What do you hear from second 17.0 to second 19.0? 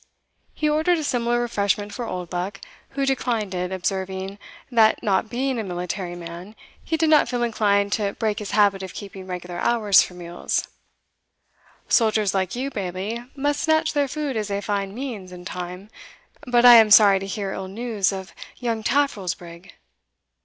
to hear ill news of young